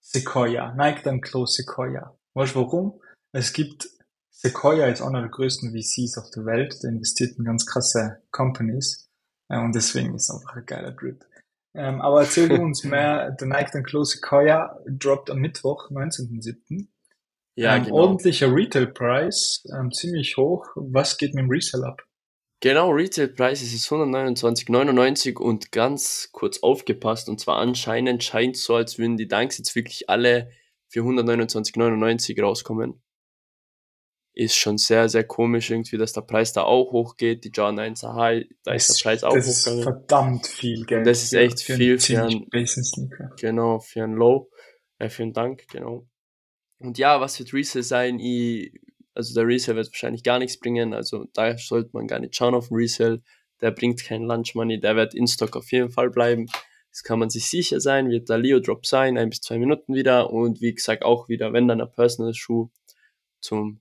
[0.00, 0.74] Sequoia.
[0.76, 2.16] Nike dann Close Sequoia.
[2.34, 3.00] Weißt du warum?
[3.32, 3.88] Es gibt
[4.30, 9.05] Sequoia ist einer der größten VCs auf der Welt, der investiert in ganz krasse Companies
[9.48, 11.24] und deswegen ist es einfach ein geiler Drip.
[11.74, 16.86] Ähm, aber erzähl du uns mehr, der Nike Close Sequoia droppt am Mittwoch, 19.07.
[17.54, 17.96] Ja, ähm, genau.
[17.96, 20.66] Ordentlicher Retail-Preis, ähm, ziemlich hoch.
[20.74, 22.02] Was geht mit dem Resell ab?
[22.60, 27.28] Genau, Retail-Preis ist 129,99 und ganz kurz aufgepasst.
[27.28, 30.50] Und zwar anscheinend scheint es so, als würden die Dunks jetzt wirklich alle
[30.88, 33.02] für 129,99 rauskommen.
[34.38, 37.42] Ist schon sehr, sehr komisch irgendwie, dass der Preis da auch hochgeht.
[37.44, 39.54] Die Jordan 1 High, da ist der Preis auch das hochgegangen.
[39.54, 40.98] Das ist verdammt viel Geld.
[40.98, 42.46] Und das ist echt für viel für einen,
[43.40, 44.50] genau, für einen Low,
[44.98, 46.06] äh, für einen Dank, genau.
[46.78, 48.18] Und ja, was wird Resale sein?
[48.18, 48.78] Ich,
[49.14, 52.54] also der Resale wird wahrscheinlich gar nichts bringen, also da sollte man gar nicht schauen
[52.54, 53.22] auf den Resale.
[53.62, 56.46] Der bringt kein Lunch Money, der wird in Stock auf jeden Fall bleiben.
[56.90, 59.94] Das kann man sich sicher sein, wird der Leo Drop sein, ein bis zwei Minuten
[59.94, 62.68] wieder und wie gesagt auch wieder, wenn dann ein Personal Schuh
[63.40, 63.80] zum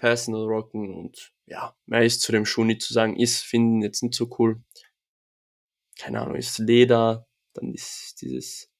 [0.00, 4.02] Personal Rocken und ja, mehr ist zu dem Schuh nicht zu sagen, ist, finden jetzt
[4.02, 4.62] nicht so cool.
[5.98, 8.72] Keine Ahnung, ist Leder, dann ist dieses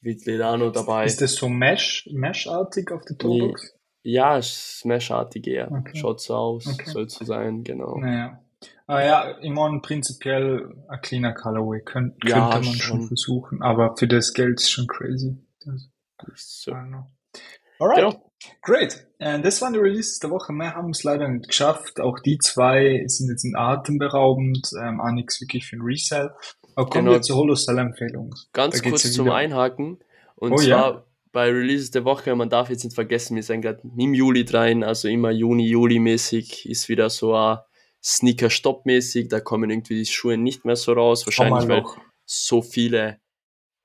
[0.00, 1.04] mit Ledano dabei.
[1.04, 3.74] Ist das so Mesh, Mesh-artig auf der Toolbox?
[4.02, 5.70] Ja, ist Mesh-artig eher.
[5.70, 5.98] Okay.
[5.98, 6.88] Schaut so aus, okay.
[6.88, 7.98] soll so sein, genau.
[7.98, 8.42] Naja.
[8.86, 13.00] Ah ja, immer prinzipiell ein cleaner Colorway Kön ja, könnte man schon.
[13.00, 13.08] schon.
[13.08, 15.36] versuchen, aber für das Geld ist schon crazy.
[15.60, 15.90] Das,
[16.36, 16.72] so.
[16.72, 18.27] Alright, genau.
[18.62, 19.06] Great.
[19.18, 20.52] Und das waren die Releases der Woche.
[20.52, 22.00] Mehr haben es leider nicht geschafft.
[22.00, 24.70] Auch die zwei sind jetzt in atemberaubend.
[24.80, 26.30] Ähm, auch nichts wirklich für ein Resell.
[26.76, 27.16] Aber kommen genau.
[27.16, 28.34] wir zur Holocell-Empfehlung.
[28.52, 29.98] Ganz kurz zum Einhaken.
[30.36, 31.04] Und oh, zwar ja?
[31.32, 34.84] bei Releases der Woche, man darf jetzt nicht vergessen, wir sind gerade im Juli rein,
[34.84, 37.58] also immer Juni, Juli mäßig ist wieder so ein
[38.02, 41.84] Sneaker-Stop mäßig, da kommen irgendwie die Schuhe nicht mehr so raus, wahrscheinlich weil
[42.24, 43.20] so viele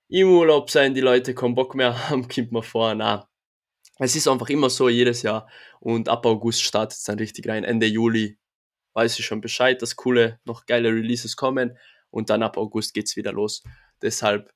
[0.10, 3.28] im Urlaub sein, die Leute keinen Bock mehr haben, kommt man vor, na.
[4.00, 5.48] Es ist einfach immer so jedes Jahr
[5.80, 8.38] und ab August startet es dann richtig rein, Ende Juli
[8.94, 11.78] weiß ich schon Bescheid, dass coole, noch geile Releases kommen
[12.10, 13.64] und dann ab August geht es wieder los.
[14.02, 14.52] Deshalb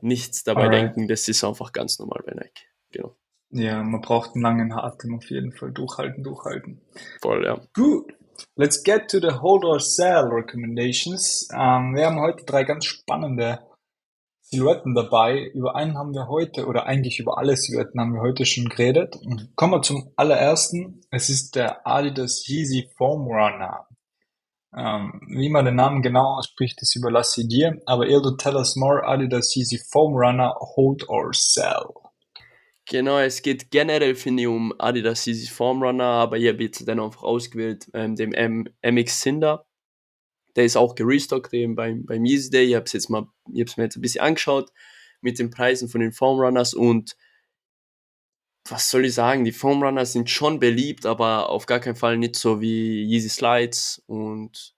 [0.00, 0.82] nichts dabei Alright.
[0.82, 2.66] denken, das ist einfach ganz normal bei Nike.
[2.90, 3.16] Genau.
[3.50, 5.72] Ja, man braucht einen langen Atem auf jeden Fall.
[5.72, 6.82] Durchhalten, durchhalten.
[7.22, 7.60] Voll, ja.
[7.74, 8.12] Gut.
[8.56, 11.48] Let's get to the hold or sell recommendations.
[11.52, 13.58] Ähm, wir haben heute drei ganz spannende
[14.50, 15.50] Silhouetten dabei.
[15.52, 19.18] Über einen haben wir heute, oder eigentlich über alle Silhouetten haben wir heute schon geredet.
[19.56, 21.02] Kommen wir zum allerersten.
[21.10, 23.86] Es ist der Adidas Yeezy Foam Runner.
[24.74, 27.78] Ähm, wie man den Namen genau ausspricht, das überlasse ich dir.
[27.84, 31.86] Aber Ildo, tell us more, Adidas Yeezy Foam Runner, hold or sell.
[32.86, 36.88] Genau, es geht generell, finde ich, um Adidas Yeezy Foam Runner, aber ich habe jetzt
[36.88, 39.67] dann einfach ausgewählt, ähm, dem M MX Cinder.
[40.56, 42.66] Der ist auch gerestockt eben beim, beim Yeezy Day.
[42.66, 44.70] Ich habe es jetzt mal, ich mir jetzt ein bisschen angeschaut
[45.20, 47.16] mit den Preisen von den Foam Runners und
[48.70, 52.16] was soll ich sagen, die Foam Runner sind schon beliebt, aber auf gar keinen Fall
[52.18, 54.74] nicht so wie Yeezy Slides und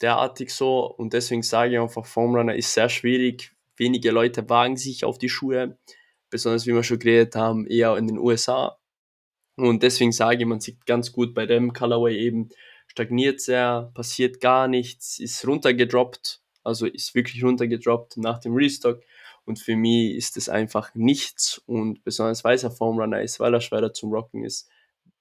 [0.00, 0.86] derartig so.
[0.86, 3.52] Und deswegen sage ich einfach, Foam Runner ist sehr schwierig.
[3.76, 5.78] Wenige Leute wagen sich auf die Schuhe,
[6.30, 8.78] besonders wie wir schon geredet haben, eher in den USA.
[9.56, 12.50] Und deswegen sage ich, man sieht ganz gut bei dem Colorway eben,
[12.96, 19.02] stagniert sehr, passiert gar nichts, ist runtergedroppt, also ist wirklich runtergedroppt nach dem Restock.
[19.44, 23.52] Und für mich ist es einfach nichts und besonders weil er Foam Runner ist, weil
[23.52, 24.68] er schwerer zum Rocken ist,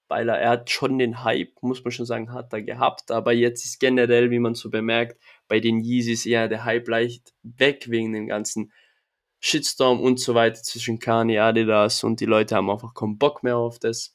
[0.08, 3.34] weil er, er hat schon den Hype, muss man schon sagen, hat er gehabt, aber
[3.34, 7.90] jetzt ist generell, wie man so bemerkt, bei den Yeezys eher der Hype leicht weg
[7.90, 8.72] wegen dem ganzen
[9.42, 13.58] Shitstorm und so weiter zwischen Kanye, Adidas und die Leute haben einfach keinen Bock mehr
[13.58, 14.15] auf das.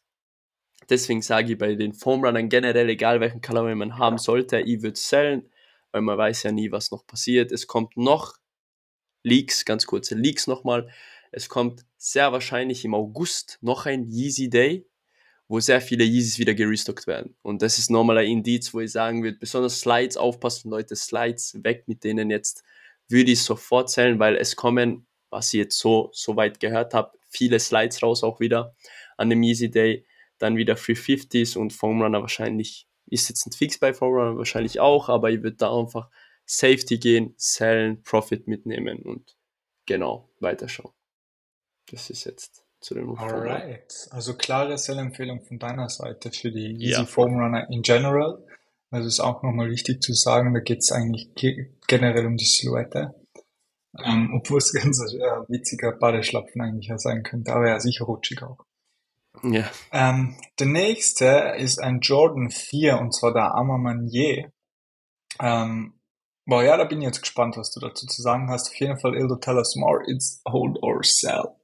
[0.91, 4.83] Deswegen sage ich bei den Foam Runnern generell, egal welchen Colorway man haben sollte, ich
[4.83, 5.49] würde sellen,
[5.93, 7.53] weil man weiß ja nie, was noch passiert.
[7.53, 8.35] Es kommt noch
[9.23, 10.91] Leaks, ganz kurze Leaks nochmal.
[11.31, 14.87] Es kommt sehr wahrscheinlich im August noch ein Yeezy Day,
[15.47, 17.37] wo sehr viele Yeezys wieder gerestockt werden.
[17.43, 21.63] Und das ist nochmal ein Indiz, wo ich sagen würde, besonders Slides aufpassen, Leute, Slides
[21.63, 22.65] weg mit denen jetzt,
[23.09, 27.19] würde ich sofort zählen, weil es kommen, was ich jetzt so, so weit gehört habe,
[27.29, 28.75] viele Slides raus auch wieder
[29.17, 30.05] an dem Yeezy Day.
[30.41, 34.81] Dann wieder 350s und Foam Runner wahrscheinlich, ist jetzt ein Fix bei Foam Runner wahrscheinlich
[34.81, 36.11] auch, aber ich würde da einfach
[36.47, 39.37] Safety gehen, sellen, Profit mitnehmen und
[39.87, 40.93] genau weiterschauen.
[41.91, 44.09] Das ist jetzt zu dem Alright.
[44.11, 47.05] Also klare Sell-Empfehlung von deiner Seite für die Easy ja.
[47.05, 48.45] Foam Runner in general.
[48.91, 51.29] Also ist auch nochmal wichtig zu sagen, da geht es eigentlich
[51.87, 53.15] generell um die Silhouette.
[54.05, 58.59] Ähm, obwohl es ganz äh, witziger Badeschlapfen eigentlich sein könnte, aber ja, sicher rutschig auch.
[59.43, 59.71] Ja.
[59.93, 64.53] Ähm, der nächste ist ein Jordan 4 und zwar der Arma Manier.
[65.41, 66.01] Ähm,
[66.51, 68.71] Boah, ja, da bin ich jetzt gespannt, was du dazu zu sagen hast.
[68.71, 70.03] Auf jeden Fall, Ildo, tell us more.
[70.07, 71.55] It's hold or sell.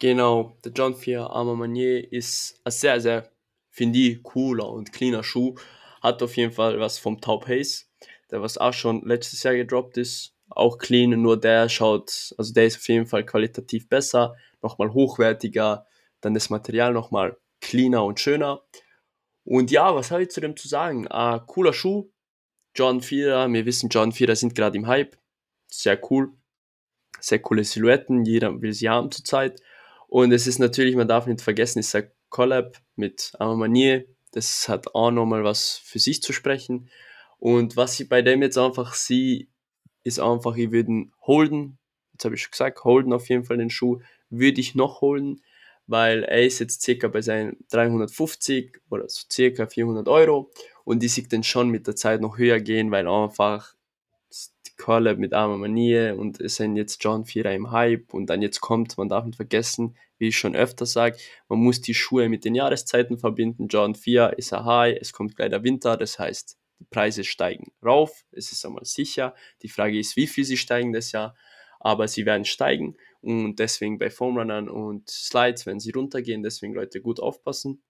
[0.00, 3.30] Genau, der John 4 Armor Manier ist ein sehr, sehr
[3.70, 5.54] finde ich cooler und cleaner Schuh.
[6.02, 7.84] Hat auf jeden Fall was vom Taub Haze,
[8.32, 10.34] der was auch schon letztes Jahr gedroppt ist.
[10.50, 15.86] Auch clean, nur der schaut, also der ist auf jeden Fall qualitativ besser, nochmal hochwertiger,
[16.20, 18.62] dann das Material nochmal cleaner und schöner.
[19.44, 21.06] Und ja, was habe ich zu dem zu sagen?
[21.10, 22.10] Ah, cooler Schuh.
[22.74, 25.16] John 4, wir wissen, John 4 sind gerade im Hype.
[25.66, 26.32] Sehr cool.
[27.20, 29.60] Sehr coole Silhouetten, jeder will sie haben zurzeit.
[30.06, 34.04] Und es ist natürlich, man darf nicht vergessen, ist ein Collab mit Amamanier.
[34.32, 36.90] Das hat auch nochmal was für sich zu sprechen.
[37.38, 39.48] Und was ich bei dem jetzt einfach sehe,
[40.04, 41.78] ist einfach, ich würde ihn holden.
[42.12, 44.00] Jetzt habe ich schon gesagt, holden auf jeden Fall den Schuh.
[44.30, 45.42] Würde ich noch holen,
[45.88, 50.52] weil er ist jetzt circa bei seinen 350 oder so circa 400 Euro.
[50.84, 53.74] Und ich sehe den schon mit der Zeit noch höher gehen, weil einfach
[54.66, 58.42] die Collab mit Arma Manier und es sind jetzt John Vierer im Hype und dann
[58.42, 61.16] jetzt kommt, man darf nicht vergessen, wie ich schon öfter sage,
[61.48, 63.68] man muss die Schuhe mit den Jahreszeiten verbinden.
[63.68, 67.72] John 4 ist ein High, es kommt gleich der Winter, das heißt, die Preise steigen
[67.84, 69.34] rauf, es ist einmal sicher.
[69.62, 71.34] Die Frage ist, wie viel sie steigen das Jahr,
[71.80, 77.00] aber sie werden steigen und deswegen bei Foamrunnern und Slides, wenn sie runtergehen, deswegen Leute
[77.00, 77.82] gut aufpassen.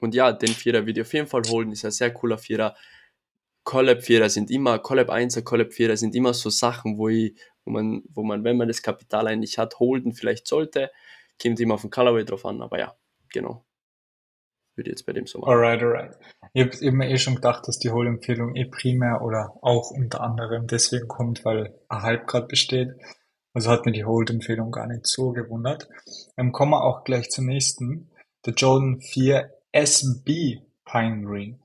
[0.00, 2.74] Und ja, den Vierer würde ich auf jeden Fall holen, ist ein sehr cooler Vierer.
[3.62, 7.70] Collab Vierer sind immer, Collab 1er, Collab Vierer sind immer so Sachen, wo, ich, wo,
[7.70, 10.90] man, wo man, wenn man das Kapital eigentlich hat, holden vielleicht sollte.
[11.40, 12.94] Kommt immer auf den Colorway drauf an, aber ja,
[13.32, 13.64] genau.
[14.76, 15.50] Würde jetzt bei dem so machen.
[15.50, 16.18] Alright, alright.
[16.52, 20.66] Ich habe mir eh schon gedacht, dass die Holempfehlung eh primär oder auch unter anderem
[20.66, 22.90] deswegen kommt, weil ein Hype gerade besteht.
[23.54, 25.88] Also hat mir die Hold-Empfehlung gar nicht so gewundert.
[26.36, 28.10] Ähm, kommen wir auch gleich zum nächsten.
[28.44, 31.62] Der Jordan 4 SB Pine Green.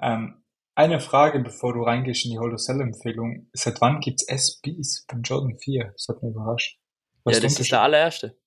[0.00, 0.42] Ähm,
[0.74, 3.48] eine Frage, bevor du reingehst in die Hold Empfehlung.
[3.52, 5.92] Seit wann gibt's SBs beim Jordan 4?
[5.92, 6.78] Das hat mich überrascht.
[7.24, 8.38] Was ja, das ist der allererste.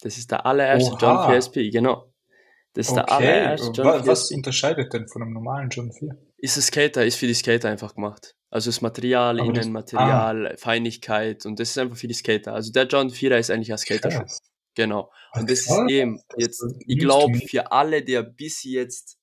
[0.00, 0.98] Das ist der allererste Oha.
[1.00, 2.13] John 4 SP, genau.
[2.74, 3.04] Das ist okay.
[3.06, 6.16] der allererste John was, 4 Was unterscheidet denn von einem normalen John 4?
[6.38, 8.36] Ist ein Skater, ist für die Skater einfach gemacht.
[8.50, 10.56] Also das Material, Aber Innenmaterial, ah.
[10.56, 12.52] Feinigkeit und das ist einfach für die Skater.
[12.52, 14.24] Also der John 4 ist eigentlich ein Skater-Schuh.
[14.76, 15.10] Genau.
[15.34, 19.18] Und das ist eben jetzt, ich glaube, für alle, die bisschen jetzt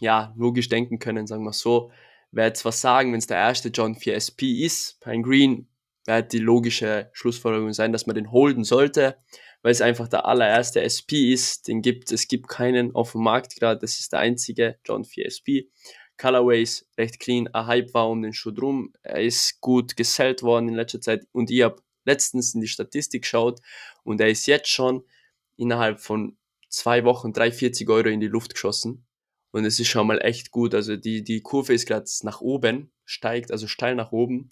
[0.00, 1.92] ja, logisch denken können, sagen wir so,
[2.32, 5.68] wer jetzt was sagen, wenn es der erste John 4 SP ist, Pine Green,
[6.06, 9.16] die logische Schlussfolgerung sein, dass man den holden sollte,
[9.62, 11.68] weil es einfach der allererste SP ist.
[11.68, 13.80] Den gibt es gibt keinen auf dem Markt gerade.
[13.80, 15.70] Das ist der einzige John 4 SP.
[16.18, 17.48] Colorways recht clean.
[17.48, 18.92] Ein Hype war um den Schuh drum.
[19.02, 23.22] Er ist gut gesellt worden in letzter Zeit und ich habe letztens in die Statistik
[23.22, 23.60] geschaut
[24.02, 25.04] und er ist jetzt schon
[25.56, 26.36] innerhalb von
[26.68, 29.06] zwei Wochen 340 Euro in die Luft geschossen.
[29.52, 30.74] Und es ist schon mal echt gut.
[30.74, 34.50] Also die, die Kurve ist gerade nach oben, steigt also steil nach oben.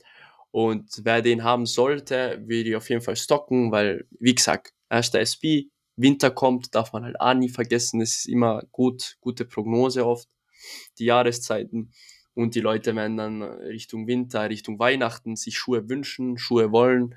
[0.53, 5.21] Und wer den haben sollte, würde ich auf jeden Fall stocken, weil, wie gesagt, erster
[5.21, 8.01] SB, Winter kommt, darf man halt auch nie vergessen.
[8.01, 10.29] Es ist immer gut, gute Prognose oft,
[10.99, 11.93] die Jahreszeiten.
[12.35, 17.17] Und die Leute werden dann Richtung Winter, Richtung Weihnachten sich Schuhe wünschen, Schuhe wollen,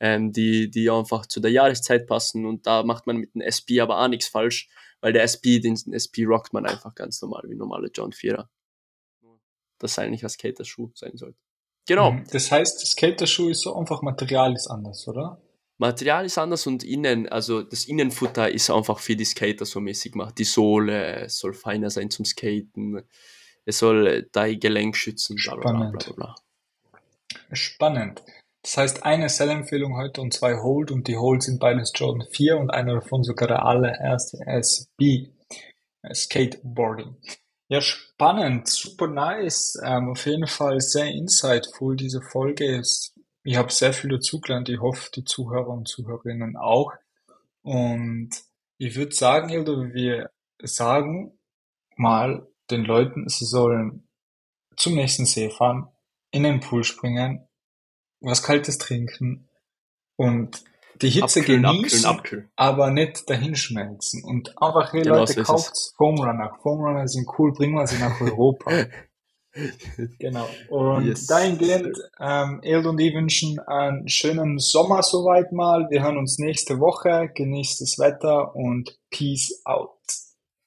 [0.00, 2.44] ähm, die, die einfach zu der Jahreszeit passen.
[2.44, 4.68] Und da macht man mit dem SB aber auch nichts falsch,
[5.00, 8.48] weil der SB, den SB rockt man einfach ganz normal, wie normale John 4er.
[9.78, 11.38] Das eigentlich ein Skater-Schuh sein sollte.
[11.86, 12.12] Genau.
[12.12, 12.24] Mhm.
[12.32, 15.40] Das heißt, das Skaterschuh ist so einfach, Material ist anders, oder?
[15.78, 20.12] Material ist anders und innen, also das Innenfutter ist einfach für die Skater so mäßig
[20.12, 20.38] gemacht.
[20.38, 23.02] Die Sohle soll feiner sein zum Skaten,
[23.64, 26.34] es soll dein Gelenk schützen, bla bla bla bla.
[27.52, 28.22] Spannend.
[28.62, 32.56] Das heißt, eine Sell-Empfehlung heute und zwei Hold und die Hold sind beides Jordan 4
[32.56, 35.28] und einer davon sogar der allererste SB,
[36.12, 37.16] Skateboarding.
[37.68, 39.80] Ja, spannend, super nice.
[39.82, 42.76] Ähm, auf jeden Fall sehr insightful, diese Folge.
[42.78, 44.68] Ist, ich habe sehr viel dazugelernt.
[44.68, 46.92] Ich hoffe, die Zuhörer und Zuhörerinnen auch.
[47.62, 48.30] Und
[48.76, 50.30] ich würde sagen, Hilda, wir
[50.62, 51.38] sagen
[51.96, 54.06] mal den Leuten, sie sollen
[54.76, 55.88] zum nächsten See fahren,
[56.30, 57.46] in den Pool springen,
[58.20, 59.48] was Kaltes trinken
[60.16, 60.64] und
[61.02, 62.50] die Hitze abkühlen, genießen, abkühlen, abkühlen.
[62.56, 64.24] aber nicht dahinschmelzen.
[64.24, 66.56] Und einfach, hey genau, Leute, so kauft Foam Runner.
[66.62, 68.70] Foam Runner sind cool, bringen wir sie nach Europa.
[70.18, 70.48] genau.
[70.68, 71.26] Und yes.
[71.26, 75.88] dahingehend, ähm, Eld und ich wünschen einen schönen Sommer soweit mal.
[75.90, 77.30] Wir hören uns nächste Woche.
[77.34, 79.90] Genießt das Wetter und Peace out.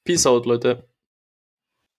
[0.03, 0.87] Peace out, Leute.